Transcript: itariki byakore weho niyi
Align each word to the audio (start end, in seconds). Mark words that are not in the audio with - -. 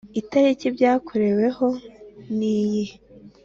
itariki 0.21 0.67
byakore 0.75 1.27
weho 1.37 1.67
niyi 2.37 2.85